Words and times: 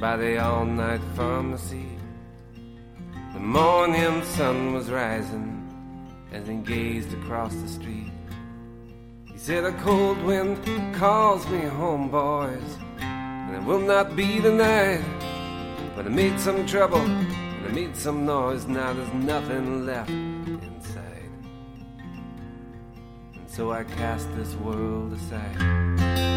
by 0.00 0.16
the 0.16 0.38
all 0.38 0.64
night 0.64 1.02
pharmacy. 1.14 1.86
The 3.34 3.38
morning 3.38 4.24
sun 4.24 4.72
was 4.72 4.90
rising 4.90 5.48
as 6.32 6.48
he 6.48 6.54
gazed 6.54 7.12
across 7.12 7.54
the 7.54 7.68
street. 7.68 8.10
He 9.26 9.36
said, 9.36 9.64
A 9.64 9.72
cold 9.82 10.22
wind 10.22 10.56
calls 10.94 11.46
me 11.48 11.60
home, 11.60 12.10
boys, 12.10 12.78
and 13.00 13.54
it 13.54 13.62
will 13.62 13.80
not 13.80 14.16
be 14.16 14.40
tonight. 14.40 15.04
But 15.94 16.06
I 16.06 16.08
made 16.08 16.40
some 16.40 16.66
trouble 16.66 17.00
and 17.00 17.66
I 17.66 17.72
made 17.72 17.94
some 17.94 18.24
noise, 18.24 18.66
now 18.66 18.94
there's 18.94 19.12
nothing 19.12 19.84
left 19.84 20.08
inside. 20.08 21.30
And 23.34 23.48
so 23.48 23.72
I 23.72 23.84
cast 23.84 24.34
this 24.34 24.54
world 24.54 25.12
aside. 25.12 26.29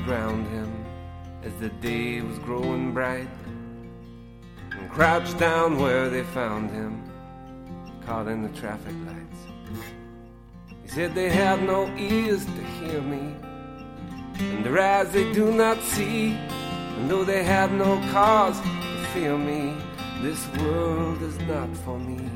Gathered 0.00 0.20
round 0.20 0.46
him 0.48 0.84
as 1.42 1.52
the 1.60 1.68
day 1.80 2.20
was 2.20 2.38
growing 2.38 2.92
bright 2.92 3.28
and 4.72 4.90
crouched 4.90 5.38
down 5.38 5.78
where 5.78 6.08
they 6.08 6.22
found 6.22 6.70
him, 6.70 7.02
caught 8.06 8.28
in 8.28 8.42
the 8.42 8.60
traffic 8.60 8.94
lights. 9.06 9.84
He 10.82 10.88
said 10.88 11.14
they 11.14 11.30
have 11.30 11.62
no 11.62 11.86
ears 11.96 12.44
to 12.44 12.62
hear 12.78 13.00
me, 13.00 13.34
and 14.38 14.64
their 14.64 14.78
eyes 14.78 15.12
they 15.12 15.32
do 15.32 15.52
not 15.52 15.80
see, 15.82 16.32
and 16.32 17.10
though 17.10 17.24
they 17.24 17.42
have 17.42 17.72
no 17.72 17.96
cause 18.12 18.60
to 18.60 19.04
fear 19.12 19.36
me, 19.36 19.74
this 20.22 20.46
world 20.58 21.22
is 21.22 21.38
not 21.40 21.74
for 21.78 21.98
me. 21.98 22.28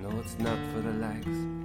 No, 0.00 0.10
it's 0.20 0.38
not 0.38 0.58
for 0.72 0.80
the 0.80 0.92
likes 0.92 1.55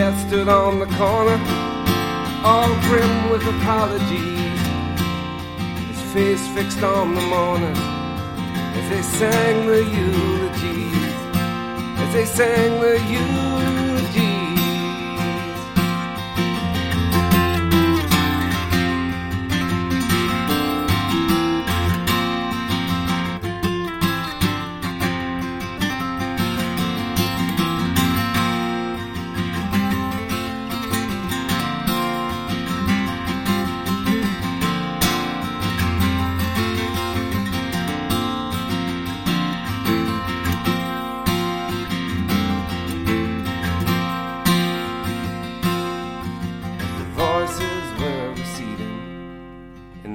death 0.00 0.26
stood 0.26 0.48
on 0.48 0.78
the 0.78 0.86
corner, 0.96 1.38
all 2.42 2.72
grim 2.88 3.30
with 3.30 3.42
apologies, 3.42 4.60
his 5.88 6.00
face 6.14 6.48
fixed 6.54 6.82
on 6.82 7.14
the 7.14 7.20
mourners 7.20 7.76
as 8.78 8.88
they 8.88 9.02
sang 9.02 9.66
the 9.66 9.82
eulogies, 9.98 11.14
as 12.02 12.14
they 12.14 12.24
sang 12.24 12.80
the 12.80 12.98
eulogies. 13.12 13.79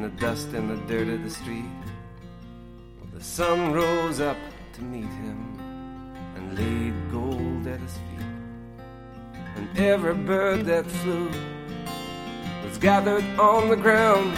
The 0.05 0.21
dust 0.21 0.49
and 0.53 0.69
the 0.69 0.75
dirt 0.85 1.07
of 1.07 1.23
the 1.23 1.29
street. 1.31 1.65
The 3.11 3.23
sun 3.23 3.73
rose 3.73 4.19
up 4.19 4.37
to 4.73 4.81
meet 4.83 5.09
him 5.23 5.59
and 6.35 6.55
laid 6.55 6.93
gold 7.11 7.65
at 7.65 7.79
his 7.79 7.93
feet. 7.93 8.27
And 9.55 9.67
every 9.79 10.13
bird 10.13 10.65
that 10.65 10.85
flew 10.85 11.31
was 12.63 12.77
gathered 12.77 13.23
on 13.39 13.69
the 13.69 13.77
ground, 13.77 14.31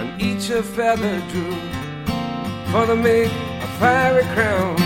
and 0.00 0.20
each 0.20 0.50
a 0.50 0.64
feather 0.64 1.20
drew 1.30 1.54
for 2.72 2.86
to 2.86 2.96
make 2.96 3.30
a 3.30 3.68
fiery 3.78 4.24
crown, 4.34 4.76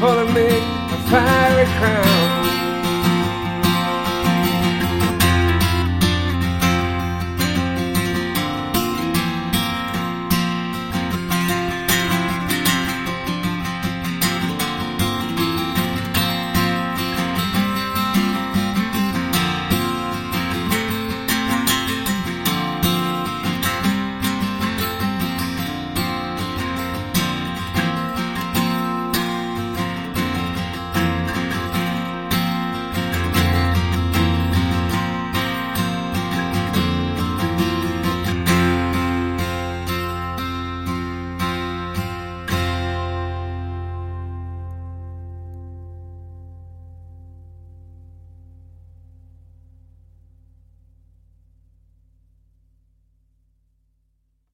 for 0.00 0.14
to 0.22 0.26
make 0.34 0.64
a 0.96 0.98
fiery 1.08 1.66
crown. 1.78 2.63